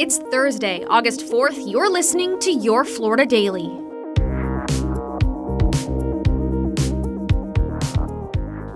It's 0.00 0.16
Thursday, 0.16 0.82
August 0.88 1.20
4th. 1.26 1.70
You're 1.70 1.90
listening 1.90 2.38
to 2.38 2.50
Your 2.50 2.86
Florida 2.86 3.26
Daily. 3.26 3.66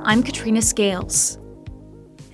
I'm 0.04 0.22
Katrina 0.22 0.60
Scales. 0.60 1.38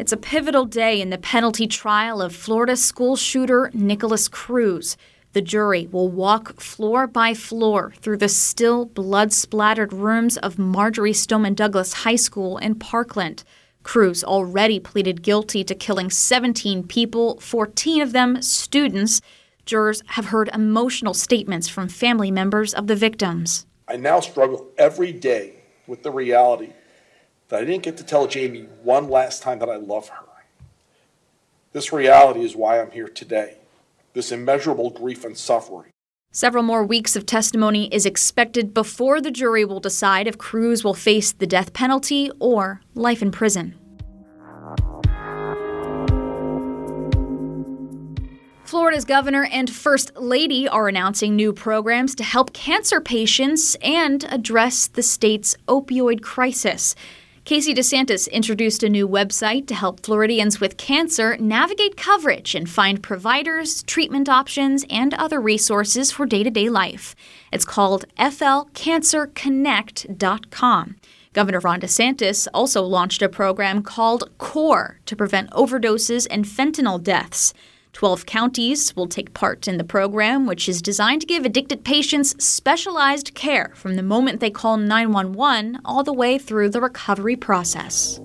It's 0.00 0.10
a 0.10 0.16
pivotal 0.16 0.64
day 0.64 1.00
in 1.00 1.10
the 1.10 1.18
penalty 1.18 1.68
trial 1.68 2.20
of 2.20 2.34
Florida 2.34 2.74
school 2.74 3.14
shooter 3.14 3.70
Nikolas 3.72 4.26
Cruz. 4.26 4.96
The 5.34 5.40
jury 5.40 5.86
will 5.92 6.08
walk 6.08 6.60
floor 6.60 7.06
by 7.06 7.32
floor 7.32 7.92
through 8.00 8.16
the 8.16 8.28
still 8.28 8.86
blood 8.86 9.32
splattered 9.32 9.92
rooms 9.92 10.36
of 10.36 10.58
Marjory 10.58 11.12
Stoneman 11.12 11.54
Douglas 11.54 11.92
High 11.92 12.16
School 12.16 12.58
in 12.58 12.74
Parkland. 12.74 13.44
Cruz 13.82 14.22
already 14.22 14.78
pleaded 14.78 15.22
guilty 15.22 15.64
to 15.64 15.74
killing 15.74 16.10
17 16.10 16.86
people, 16.86 17.40
14 17.40 18.02
of 18.02 18.12
them 18.12 18.42
students. 18.42 19.20
Jurors 19.66 20.02
have 20.08 20.26
heard 20.26 20.50
emotional 20.52 21.14
statements 21.14 21.68
from 21.68 21.88
family 21.88 22.30
members 22.30 22.74
of 22.74 22.86
the 22.86 22.96
victims. 22.96 23.66
I 23.88 23.96
now 23.96 24.20
struggle 24.20 24.68
every 24.78 25.12
day 25.12 25.54
with 25.86 26.02
the 26.02 26.10
reality 26.10 26.72
that 27.48 27.62
I 27.62 27.64
didn't 27.64 27.82
get 27.82 27.96
to 27.96 28.04
tell 28.04 28.28
Jaime 28.30 28.68
one 28.82 29.08
last 29.08 29.42
time 29.42 29.58
that 29.58 29.68
I 29.68 29.76
love 29.76 30.08
her. 30.08 30.24
This 31.72 31.92
reality 31.92 32.44
is 32.44 32.56
why 32.56 32.80
I'm 32.80 32.90
here 32.90 33.08
today, 33.08 33.58
this 34.12 34.32
immeasurable 34.32 34.90
grief 34.90 35.24
and 35.24 35.36
suffering. 35.36 35.92
Several 36.32 36.62
more 36.62 36.84
weeks 36.84 37.16
of 37.16 37.26
testimony 37.26 37.92
is 37.92 38.06
expected 38.06 38.72
before 38.72 39.20
the 39.20 39.32
jury 39.32 39.64
will 39.64 39.80
decide 39.80 40.28
if 40.28 40.38
Cruz 40.38 40.84
will 40.84 40.94
face 40.94 41.32
the 41.32 41.46
death 41.46 41.72
penalty 41.72 42.30
or 42.38 42.80
life 42.94 43.20
in 43.20 43.32
prison. 43.32 43.74
Florida's 48.62 49.04
governor 49.04 49.48
and 49.50 49.68
first 49.68 50.16
lady 50.16 50.68
are 50.68 50.86
announcing 50.86 51.34
new 51.34 51.52
programs 51.52 52.14
to 52.14 52.22
help 52.22 52.52
cancer 52.52 53.00
patients 53.00 53.74
and 53.82 54.22
address 54.30 54.86
the 54.86 55.02
state's 55.02 55.56
opioid 55.66 56.22
crisis. 56.22 56.94
Casey 57.44 57.74
DeSantis 57.74 58.30
introduced 58.30 58.82
a 58.82 58.88
new 58.88 59.06
website 59.08 59.66
to 59.68 59.74
help 59.74 60.00
Floridians 60.00 60.60
with 60.60 60.76
cancer 60.76 61.38
navigate 61.38 61.96
coverage 61.96 62.54
and 62.54 62.68
find 62.68 63.02
providers, 63.02 63.82
treatment 63.84 64.28
options, 64.28 64.84
and 64.90 65.14
other 65.14 65.40
resources 65.40 66.12
for 66.12 66.26
day 66.26 66.42
to 66.42 66.50
day 66.50 66.68
life. 66.68 67.16
It's 67.50 67.64
called 67.64 68.04
flcancerconnect.com. 68.18 70.96
Governor 71.32 71.60
Ron 71.60 71.80
DeSantis 71.80 72.46
also 72.52 72.82
launched 72.82 73.22
a 73.22 73.28
program 73.28 73.82
called 73.82 74.28
CORE 74.38 74.98
to 75.06 75.16
prevent 75.16 75.50
overdoses 75.50 76.26
and 76.30 76.44
fentanyl 76.44 77.02
deaths. 77.02 77.54
12 77.92 78.24
counties 78.24 78.94
will 78.94 79.08
take 79.08 79.34
part 79.34 79.66
in 79.66 79.76
the 79.76 79.84
program, 79.84 80.46
which 80.46 80.68
is 80.68 80.80
designed 80.80 81.20
to 81.20 81.26
give 81.26 81.44
addicted 81.44 81.84
patients 81.84 82.42
specialized 82.42 83.34
care 83.34 83.72
from 83.74 83.96
the 83.96 84.02
moment 84.02 84.40
they 84.40 84.50
call 84.50 84.76
911 84.76 85.80
all 85.84 86.04
the 86.04 86.12
way 86.12 86.38
through 86.38 86.70
the 86.70 86.80
recovery 86.80 87.36
process. 87.36 88.20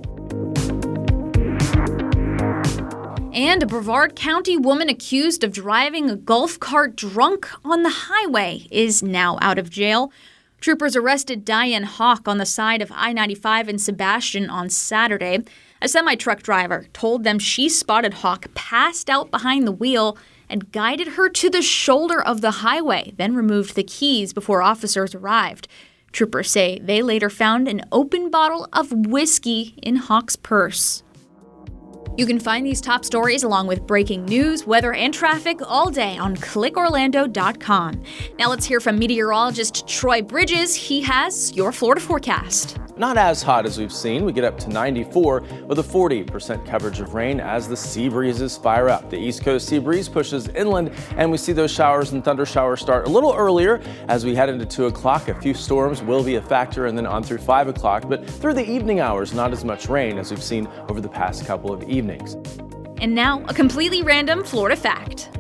And 3.34 3.62
a 3.62 3.66
Brevard 3.66 4.16
County 4.16 4.56
woman 4.56 4.88
accused 4.88 5.44
of 5.44 5.52
driving 5.52 6.10
a 6.10 6.16
golf 6.16 6.58
cart 6.58 6.96
drunk 6.96 7.50
on 7.66 7.84
the 7.84 7.90
highway 7.90 8.66
is 8.72 9.04
now 9.04 9.38
out 9.42 9.60
of 9.60 9.70
jail. 9.70 10.12
Troopers 10.60 10.96
arrested 10.96 11.46
Diane 11.46 11.84
Hawk 11.84 12.28
on 12.28 12.38
the 12.38 12.46
side 12.46 12.82
of 12.82 12.92
I 12.94 13.14
95 13.14 13.70
in 13.70 13.78
Sebastian 13.78 14.50
on 14.50 14.70
Saturday. 14.70 15.40
A 15.82 15.88
semi 15.88 16.16
truck 16.16 16.42
driver 16.42 16.88
told 16.94 17.24
them 17.24 17.38
she 17.40 17.70
spotted 17.70 18.16
Hawk 18.16 18.48
passed 18.56 19.10
out 19.10 19.30
behind 19.30 19.68
the 19.68 19.72
wheel 19.72 20.18
and 20.50 20.72
guided 20.72 21.10
her 21.10 21.30
to 21.30 21.50
the 21.50 21.62
shoulder 21.62 22.22
of 22.22 22.42
the 22.42 22.52
highway, 22.52 23.14
then 23.18 23.36
removed 23.36 23.76
the 23.76 23.84
keys 23.84 24.34
before 24.34 24.62
officers 24.62 25.14
arrived. 25.14 25.68
Troopers 26.12 26.50
say 26.50 26.80
they 26.80 27.02
later 27.02 27.30
found 27.30 27.68
an 27.68 27.82
open 27.92 28.30
bottle 28.30 28.68
of 28.72 28.92
whiskey 28.92 29.76
in 29.84 29.98
Hawk's 29.98 30.36
purse. 30.36 31.04
You 32.18 32.26
can 32.26 32.40
find 32.40 32.66
these 32.66 32.80
top 32.80 33.04
stories 33.04 33.44
along 33.44 33.68
with 33.68 33.86
breaking 33.86 34.26
news, 34.26 34.66
weather, 34.66 34.94
and 34.94 35.14
traffic 35.14 35.60
all 35.68 35.90
day 35.90 36.18
on 36.18 36.36
clickorlando.com. 36.38 38.04
Now 38.40 38.50
let's 38.50 38.66
hear 38.66 38.80
from 38.80 38.98
meteorologist 38.98 39.88
Troy 39.88 40.22
Bridges. 40.22 40.76
He 40.76 41.02
has 41.02 41.54
your 41.54 41.72
Florida 41.72 42.02
forecast. 42.02 42.78
Not 42.98 43.18
as 43.18 43.44
hot 43.44 43.66
as 43.66 43.78
we've 43.78 43.92
seen. 43.92 44.24
We 44.24 44.32
get 44.32 44.46
up 44.46 44.58
to 44.60 44.70
94 44.70 45.42
with 45.68 45.80
a 45.80 45.84
40% 45.84 46.66
coverage 46.66 47.02
of 47.02 47.14
rain 47.14 47.42
as 47.42 47.68
the 47.68 47.76
sea 47.76 48.08
breezes 48.08 48.58
fire 48.58 48.88
up. 48.88 49.10
The 49.10 49.18
east 49.18 49.44
coast 49.44 49.68
sea 49.68 49.80
breeze 49.80 50.08
pushes 50.08 50.48
inland 50.50 50.92
and 51.18 51.30
we 51.30 51.38
see 51.38 51.52
those 51.52 51.72
showers 51.72 52.14
and 52.14 52.24
thunder 52.24 52.46
showers 52.46 52.80
start 52.80 53.06
a 53.06 53.10
little 53.10 53.34
earlier 53.34 53.82
as 54.08 54.24
we 54.24 54.34
head 54.34 54.48
into 54.48 54.66
2 54.66 54.86
o'clock. 54.86 55.28
A 55.28 55.36
few 55.42 55.54
storms 55.54 56.02
will 56.02 56.24
be 56.24 56.36
a 56.36 56.42
factor 56.42 56.86
and 56.86 56.98
then 56.98 57.06
on 57.06 57.22
through 57.22 57.40
5 57.40 57.68
o'clock, 57.68 58.08
but 58.08 58.26
through 58.30 58.54
the 58.54 58.66
evening 58.66 59.02
hours, 59.02 59.34
not 59.34 59.52
as 59.52 59.66
much 59.66 59.90
rain 59.90 60.18
as 60.18 60.32
we've 60.32 60.42
seen 60.42 60.66
over 60.88 61.02
the 61.02 61.10
past 61.10 61.46
couple 61.46 61.74
of 61.74 61.84
evenings. 61.90 62.36
And 63.02 63.14
now, 63.14 63.44
a 63.50 63.54
completely 63.54 64.04
random 64.04 64.42
Florida 64.42 64.78
fact. 64.78 65.35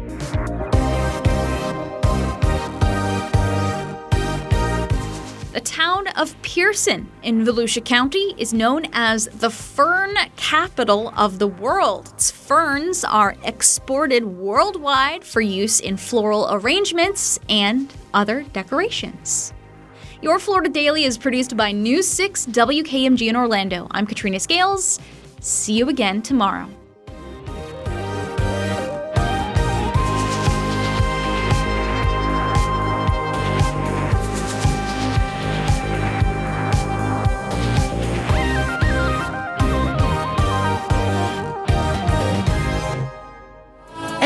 The 5.56 5.62
town 5.62 6.08
of 6.18 6.36
Pierson 6.42 7.10
in 7.24 7.46
Volusia 7.46 7.84
County 7.86 8.36
is 8.38 8.54
known 8.54 8.88
as 8.92 9.28
the 9.28 9.50
fern 9.50 10.14
capital 10.36 11.14
of 11.16 11.40
the 11.40 11.48
world. 11.48 12.10
Its 12.14 12.30
ferns 12.30 13.06
are 13.06 13.38
exported 13.42 14.26
worldwide 14.26 15.24
for 15.24 15.40
use 15.40 15.80
in 15.80 15.96
floral 15.96 16.50
arrangements 16.52 17.40
and 17.48 17.94
other 18.14 18.44
decorations. 18.52 19.54
Your 20.22 20.40
Florida 20.40 20.68
Daily 20.68 21.06
is 21.06 21.18
produced 21.18 21.56
by 21.56 21.72
News 21.72 22.06
6 22.10 22.48
WKMG 22.48 23.30
in 23.30 23.38
Orlando. 23.38 23.88
I'm 23.92 24.06
Katrina 24.06 24.42
Scales. 24.42 25.00
See 25.40 25.78
you 25.78 25.88
again 25.88 26.22
tomorrow. 26.22 26.68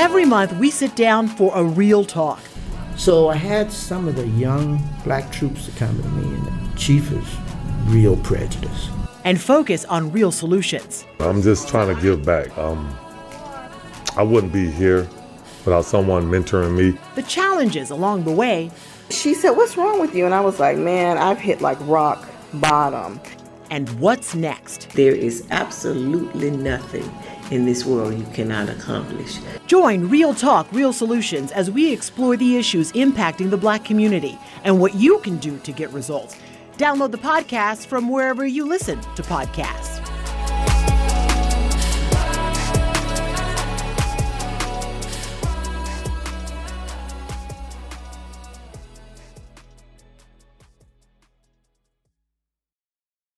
Every 0.09 0.25
month, 0.25 0.53
we 0.53 0.71
sit 0.71 0.95
down 0.95 1.27
for 1.27 1.55
a 1.55 1.63
real 1.63 2.03
talk. 2.03 2.39
So 2.97 3.29
I 3.29 3.35
had 3.35 3.71
some 3.71 4.07
of 4.07 4.15
the 4.15 4.27
young 4.29 4.81
black 5.03 5.31
troops 5.31 5.67
to 5.67 5.71
come 5.73 6.01
to 6.01 6.09
me, 6.09 6.35
and 6.35 6.47
the 6.47 6.77
chief 6.79 7.11
is 7.11 7.23
real 7.85 8.17
prejudice. 8.17 8.89
And 9.23 9.39
focus 9.39 9.85
on 9.85 10.11
real 10.11 10.31
solutions. 10.31 11.05
I'm 11.19 11.43
just 11.43 11.67
trying 11.67 11.95
to 11.95 12.01
give 12.01 12.25
back. 12.25 12.57
Um, 12.57 12.91
I 14.17 14.23
wouldn't 14.23 14.51
be 14.51 14.71
here 14.71 15.07
without 15.63 15.85
someone 15.85 16.25
mentoring 16.25 16.75
me. 16.75 16.97
The 17.13 17.21
challenges 17.21 17.91
along 17.91 18.23
the 18.23 18.31
way. 18.31 18.71
She 19.11 19.35
said, 19.35 19.51
What's 19.51 19.77
wrong 19.77 19.99
with 20.01 20.15
you? 20.15 20.25
And 20.25 20.33
I 20.33 20.41
was 20.41 20.59
like, 20.59 20.75
Man, 20.79 21.19
I've 21.19 21.39
hit 21.39 21.61
like 21.61 21.77
rock 21.81 22.27
bottom. 22.55 23.21
And 23.69 23.89
what's 23.99 24.33
next? 24.33 24.89
There 24.91 25.13
is 25.13 25.45
absolutely 25.51 26.51
nothing 26.51 27.09
in 27.51 27.65
this 27.65 27.85
world 27.85 28.17
you 28.17 28.25
cannot 28.33 28.69
accomplish. 28.69 29.37
Join 29.67 30.09
Real 30.09 30.33
Talk, 30.33 30.71
Real 30.71 30.93
Solutions 30.93 31.51
as 31.51 31.69
we 31.69 31.91
explore 31.91 32.37
the 32.37 32.57
issues 32.57 32.91
impacting 32.93 33.49
the 33.49 33.57
black 33.57 33.85
community 33.85 34.37
and 34.63 34.79
what 34.79 34.95
you 34.95 35.19
can 35.19 35.37
do 35.37 35.57
to 35.59 35.71
get 35.71 35.91
results. 35.91 36.35
Download 36.77 37.11
the 37.11 37.17
podcast 37.17 37.87
from 37.87 38.09
wherever 38.09 38.45
you 38.45 38.65
listen 38.65 38.99
to 39.15 39.23
podcasts. 39.23 39.98